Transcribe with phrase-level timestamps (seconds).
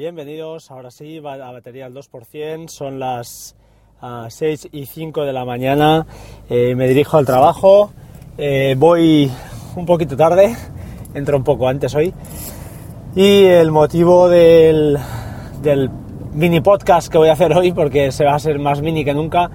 [0.00, 3.54] Bienvenidos, ahora sí, a batería al 2%, son las
[4.00, 6.06] uh, 6 y 5 de la mañana,
[6.48, 7.92] eh, me dirijo al trabajo,
[8.38, 9.30] eh, voy
[9.76, 10.56] un poquito tarde,
[11.12, 12.14] entro un poco antes hoy,
[13.14, 14.96] y el motivo del,
[15.60, 15.90] del,
[16.32, 19.12] mini podcast que voy a hacer hoy, porque se va a ser más mini que
[19.12, 19.50] nunca,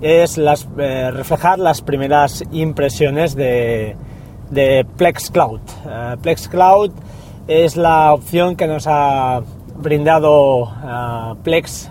[0.00, 3.94] es eh, reflejar las primeras impresiones de,
[4.50, 5.60] de Plex Cloud.
[6.20, 6.90] Plex Cloud
[7.46, 9.40] es la opción que nos ha
[9.78, 11.90] brindado uh, Plex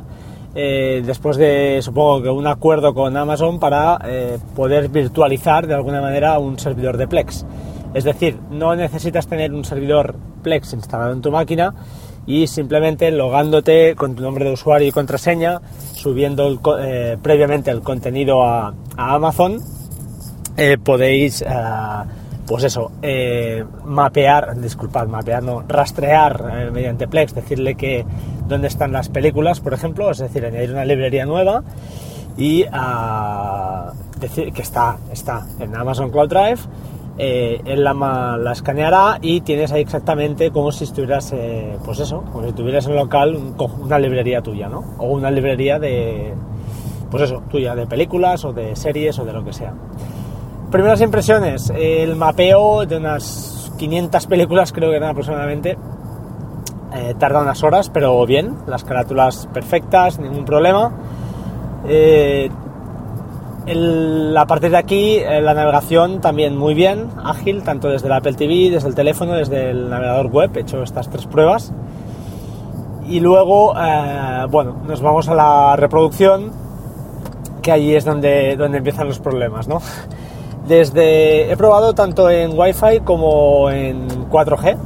[0.60, 6.02] eh, después de, supongo que un acuerdo con Amazon para eh, poder virtualizar de alguna
[6.02, 7.46] manera un servidor de Plex.
[7.94, 11.76] Es decir, no necesitas tener un servidor Plex instalado en tu máquina
[12.26, 15.62] y simplemente logándote con tu nombre de usuario y contraseña,
[15.94, 19.62] subiendo eh, previamente el contenido a, a Amazon,
[20.84, 21.46] podéis
[22.48, 28.06] pues eso, eh, mapear, disculpad, mapear, no, rastrear eh, mediante Plex, decirle que
[28.48, 31.64] dónde están las películas, por ejemplo, es decir, añadir una librería nueva
[32.38, 36.60] y uh, decir que está, está en Amazon Cloud Drive,
[37.20, 42.24] eh, él la, la, escaneará y tienes ahí exactamente como si estuvieras, eh, pues eso,
[42.32, 44.84] como si tuvieras en local un, una librería tuya, ¿no?
[45.00, 46.34] O una librería de,
[47.10, 49.74] pues eso, tuya, de películas o de series o de lo que sea.
[50.72, 55.78] Primeras impresiones, el mapeo de unas 500 películas creo que eran aproximadamente.
[56.94, 60.92] Eh, tarda unas horas, pero bien, las carátulas perfectas, ningún problema.
[61.88, 62.50] Eh,
[63.66, 68.14] el, a partir de aquí, eh, la navegación también muy bien, ágil, tanto desde el
[68.14, 71.74] Apple TV, desde el teléfono, desde el navegador web, he hecho estas tres pruebas.
[73.08, 76.52] Y luego, eh, bueno, nos vamos a la reproducción,
[77.62, 79.82] que allí es donde, donde empiezan los problemas, ¿no?
[80.68, 84.78] Desde, he probado tanto en Wi-Fi como en 4G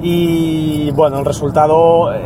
[0.00, 2.22] y bueno, el resultado, eh,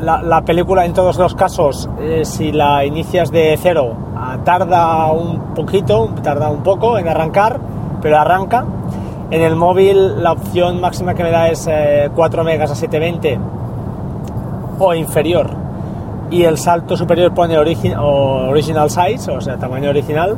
[0.00, 3.96] la, la película en todos los casos, eh, si la inicias de cero,
[4.44, 7.58] tarda un poquito, tarda un poco en arrancar,
[8.00, 8.64] pero arranca.
[9.30, 13.38] En el móvil la opción máxima que me da es eh, 4 megas a 720
[14.78, 15.50] o inferior
[16.30, 20.36] y el salto superior pone origi original size, o sea, tamaño original.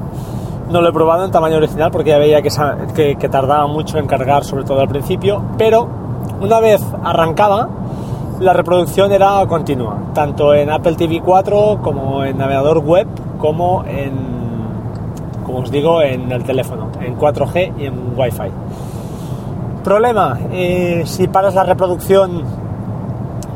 [0.71, 4.07] No lo he probado en tamaño original porque ya veía que, que, tardaba mucho en
[4.07, 5.87] cargar, sobre todo al principio, pero
[6.41, 7.69] una vez arrancaba,
[8.41, 13.07] la reproducción era continua, tanto en Apple TV 4 como en navegador web,
[13.39, 14.13] como en,
[15.45, 18.51] como os digo, en el teléfono, en 4G y en Wi-Fi.
[19.85, 22.43] Problema, eh, si paras la reproducción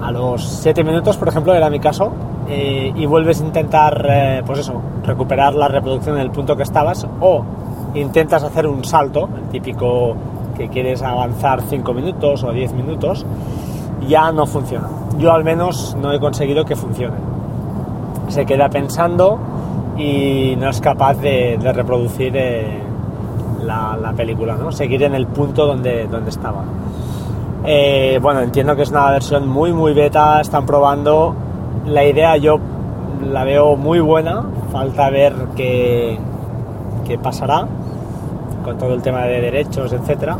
[0.00, 2.12] a los 7 minutos, por ejemplo, era mi caso,
[2.52, 4.74] eh, y vuelves a intentar, eh, pues eso,
[5.04, 7.44] recuperar la reproducción en el punto que estabas o
[7.94, 10.16] intentas hacer un salto, el típico
[10.56, 13.24] que quieres avanzar 5 minutos o 10 minutos,
[14.08, 14.88] ya no funciona.
[15.16, 17.18] Yo al menos no he conseguido que funcione.
[18.26, 19.38] Se queda pensando
[19.96, 22.80] y no es capaz de, reproducir eh,
[23.62, 24.72] la, la, película, ¿no?
[24.72, 26.64] Seguir en el punto donde, donde estaba.
[28.20, 31.49] Bueno, entiendo que es una versión muy, muy beta, están probando
[31.86, 32.58] la idea yo
[33.24, 36.18] la veo muy buena, falta ver qué,
[37.06, 37.66] qué pasará
[38.64, 40.38] con todo el tema de derechos, etcétera.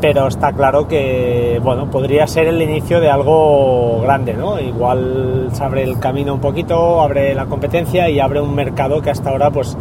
[0.00, 4.60] Pero está claro que bueno, podría ser el inicio de algo grande, ¿no?
[4.60, 9.10] Igual se abre el camino un poquito, abre la competencia y abre un mercado que
[9.10, 9.76] hasta ahora pues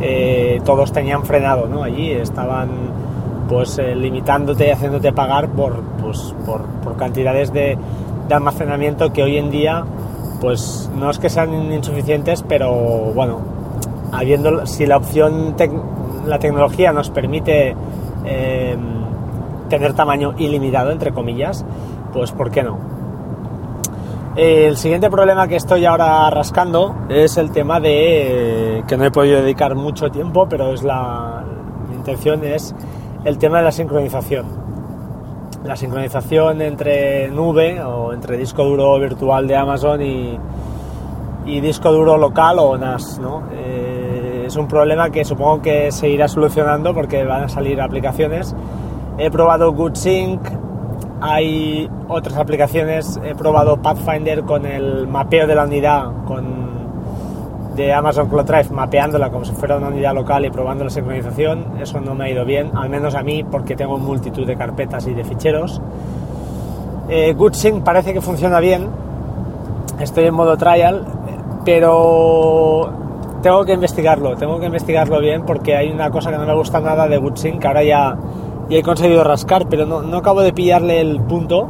[0.00, 1.82] eh, todos tenían frenado, ¿no?
[1.82, 2.68] Allí estaban
[3.48, 7.76] pues eh, limitándote y haciéndote pagar por, pues, por, por cantidades de,
[8.28, 9.84] de almacenamiento que hoy en día
[10.40, 12.72] pues no es que sean insuficientes pero
[13.14, 13.40] bueno
[14.12, 15.56] habiendo si la opción
[16.26, 17.74] la tecnología nos permite
[18.24, 18.76] eh,
[19.68, 21.64] tener tamaño ilimitado entre comillas
[22.12, 22.78] pues por qué no
[24.36, 29.10] el siguiente problema que estoy ahora rascando es el tema de eh, que no he
[29.10, 31.44] podido dedicar mucho tiempo pero es la
[31.92, 32.74] intención es
[33.24, 34.67] el tema de la sincronización
[35.64, 40.38] la sincronización entre nube o entre disco duro virtual de Amazon y,
[41.46, 43.18] y disco duro local o NAS.
[43.18, 43.44] ¿no?
[43.52, 48.54] Eh, es un problema que supongo que se irá solucionando porque van a salir aplicaciones.
[49.18, 50.40] He probado GoodSync,
[51.20, 56.67] hay otras aplicaciones, he probado Pathfinder con el mapeo de la unidad con
[57.78, 61.78] de Amazon Cloud Drive mapeándola como si fuera una unidad local y probando la sincronización,
[61.80, 65.06] eso no me ha ido bien, al menos a mí porque tengo multitud de carpetas
[65.06, 65.80] y de ficheros.
[67.08, 68.88] Eh, GoodSync parece que funciona bien,
[70.00, 71.04] estoy en modo trial,
[71.64, 72.90] pero
[73.42, 76.80] tengo que investigarlo, tengo que investigarlo bien porque hay una cosa que no me gusta
[76.80, 78.16] nada de GoodSync, que ahora ya,
[78.68, 81.68] ya he conseguido rascar, pero no, no acabo de pillarle el punto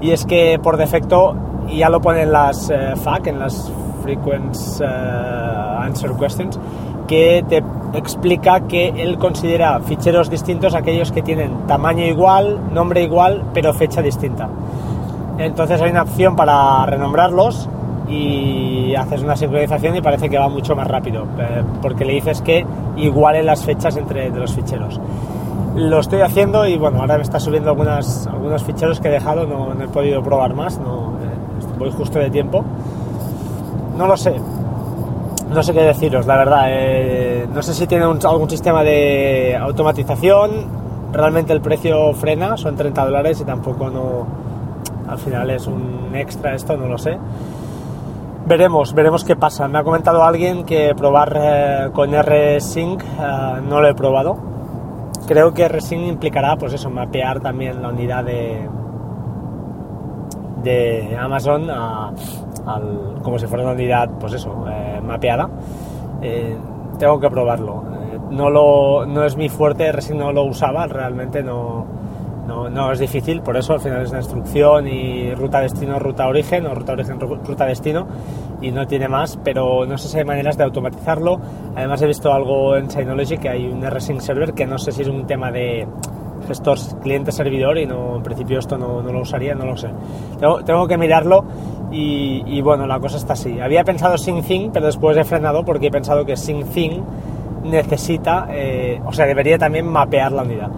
[0.00, 1.36] y es que por defecto,
[1.70, 2.94] ya lo ponen las eh,
[3.26, 3.70] en las
[4.04, 6.60] Frequent eh, Answer Questions,
[7.08, 7.62] que te
[7.98, 14.02] explica que él considera ficheros distintos aquellos que tienen tamaño igual, nombre igual, pero fecha
[14.02, 14.48] distinta.
[15.38, 17.68] Entonces hay una opción para renombrarlos
[18.08, 22.42] y haces una sincronización y parece que va mucho más rápido, eh, porque le dices
[22.42, 22.64] que
[22.96, 25.00] igualen las fechas entre los ficheros.
[25.74, 29.46] Lo estoy haciendo y bueno, ahora me está subiendo algunas, algunos ficheros que he dejado,
[29.46, 32.64] no, he podido probar más, no, eh, voy justo de tiempo.
[33.96, 34.34] No lo sé,
[35.54, 36.64] no sé qué deciros, la verdad.
[36.68, 40.82] Eh, no sé si tiene algún sistema de automatización.
[41.12, 44.26] Realmente el precio frena, son 30 dólares y tampoco no.
[45.08, 47.18] Al final es un extra esto, no lo sé.
[48.46, 49.68] Veremos, veremos qué pasa.
[49.68, 54.36] Me ha comentado alguien que probar eh, con R-Sync eh, no lo he probado.
[55.28, 58.68] Creo que R-Sync implicará, pues eso, mapear también la unidad de,
[60.64, 61.70] de Amazon
[62.66, 65.48] al, como si fuera una unidad, pues eso, eh, mapeada.
[66.98, 67.82] tengo que probarlo.
[68.30, 71.86] no, lo, no es mi fuerte, R-Sync no lo usaba, realmente no
[72.46, 76.28] no, no, es difícil, por eso al final es una instrucción y ruta destino, ruta
[76.28, 78.06] origen o ruta origen, ruta destino
[78.60, 81.40] y no tiene más, pero no sé si hay maneras de automatizarlo.
[81.74, 85.02] Además he visto algo en Synology que hay un rsync server que no sé si
[85.02, 85.86] es un tema de
[86.46, 89.88] gestor cliente-servidor y no, en principio esto no, no, lo usaría, no lo sé.
[90.38, 91.44] Tengo, tengo que mirarlo
[91.90, 93.60] y, y, bueno, la cosa está así.
[93.60, 97.02] Había pensado SyncThing, pero después he frenado porque he pensado que SyncThing
[97.64, 100.68] necesita, eh, o sea, debería también mapear la unidad.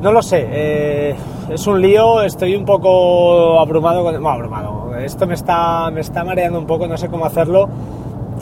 [0.00, 1.16] No lo sé, eh,
[1.48, 6.22] es un lío, estoy un poco abrumado, con, no, abrumado, esto me está, me está
[6.22, 7.68] mareando un poco, no sé cómo hacerlo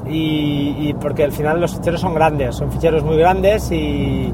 [0.09, 4.33] y, porque al final los ficheros son grandes, son ficheros muy grandes y,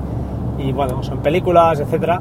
[0.72, 2.20] bueno, son películas, etcétera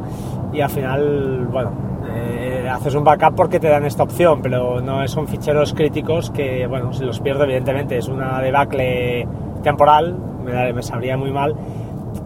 [0.54, 1.72] y al final, bueno,
[2.10, 6.68] eh, haces un backup porque te dan esta opción, pero no son ficheros críticos que,
[6.68, 9.28] bueno, si los pierdo evidentemente es una debacle
[9.64, 11.56] temporal, me, me sabría muy mal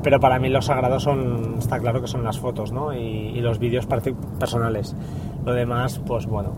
[0.02, 2.94] pero para mí los sagrados son, está claro que son las fotos, ¿no?
[2.94, 3.86] Y, los vídeos
[4.40, 4.96] personales.
[5.46, 6.54] Lo demás, pues bueno.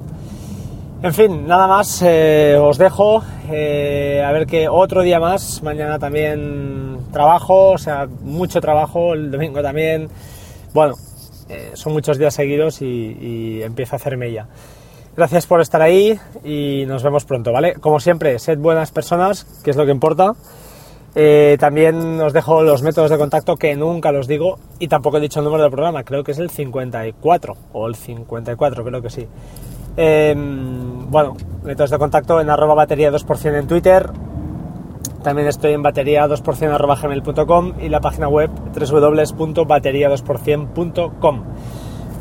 [1.03, 3.21] En fin, nada más, eh, os dejo.
[3.51, 9.31] Eh, a ver que otro día más, mañana también trabajo, o sea, mucho trabajo, el
[9.31, 10.09] domingo también.
[10.73, 10.95] Bueno,
[11.49, 14.47] eh, son muchos días seguidos y, empiezo a hacerme ya.
[15.15, 17.73] Gracias por estar ahí y nos vemos pronto, ¿vale?
[17.75, 20.33] Como siempre, sed buenas personas, que es lo que importa.
[21.15, 25.21] Eh, también os dejo los métodos de contacto que nunca los digo y tampoco he
[25.21, 29.09] dicho el número del programa, creo que es el 54 o el 54, creo que
[29.09, 29.27] sí.
[29.95, 34.07] Em, bueno, métodos de contacto en arroba batería 2% en Twitter.
[35.23, 41.43] También estoy en batería 2% arroba gmail.com y la página web www.batería2%.com.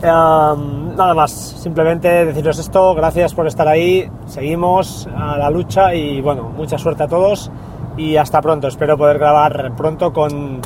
[0.03, 6.21] Em, nada más, simplemente deciros esto, gracias por estar ahí, seguimos a la lucha y
[6.21, 7.51] bueno, mucha suerte a todos
[7.97, 8.69] y hasta pronto.
[8.69, 10.61] Espero poder grabar pronto con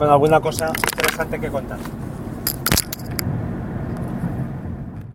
[0.00, 1.78] alguna cosa interesante que contar.